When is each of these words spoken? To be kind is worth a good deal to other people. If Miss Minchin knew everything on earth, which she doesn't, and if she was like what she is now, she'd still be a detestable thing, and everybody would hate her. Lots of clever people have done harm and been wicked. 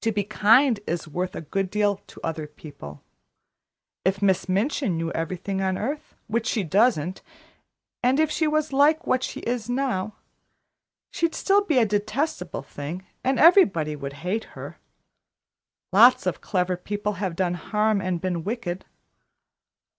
To 0.00 0.12
be 0.12 0.24
kind 0.24 0.80
is 0.86 1.06
worth 1.06 1.36
a 1.36 1.42
good 1.42 1.68
deal 1.68 1.96
to 2.06 2.20
other 2.24 2.46
people. 2.46 3.02
If 4.02 4.22
Miss 4.22 4.48
Minchin 4.48 4.96
knew 4.96 5.10
everything 5.12 5.60
on 5.60 5.76
earth, 5.76 6.14
which 6.26 6.46
she 6.46 6.62
doesn't, 6.62 7.20
and 8.02 8.18
if 8.18 8.30
she 8.30 8.46
was 8.46 8.72
like 8.72 9.06
what 9.06 9.22
she 9.22 9.40
is 9.40 9.68
now, 9.68 10.14
she'd 11.10 11.34
still 11.34 11.60
be 11.60 11.76
a 11.76 11.84
detestable 11.84 12.62
thing, 12.62 13.04
and 13.22 13.38
everybody 13.38 13.94
would 13.94 14.14
hate 14.24 14.44
her. 14.56 14.78
Lots 15.92 16.24
of 16.24 16.40
clever 16.40 16.78
people 16.78 17.12
have 17.20 17.36
done 17.36 17.52
harm 17.52 18.00
and 18.00 18.22
been 18.22 18.44
wicked. 18.44 18.86